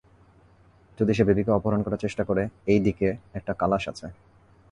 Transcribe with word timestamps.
যদি 0.97 1.11
সে 1.13 1.23
বেবিকে 1.23 1.51
অপহরণ 1.51 1.81
করার 1.83 1.97
চেষ্টা 1.97 2.23
করে, 2.23 2.43
এই 2.67 2.79
দিকে, 2.79 3.07
একটা 3.33 3.53
কালাশ 3.53 3.83
আছে। 3.87 4.07